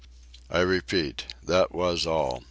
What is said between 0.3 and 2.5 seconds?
I repeat. That was all.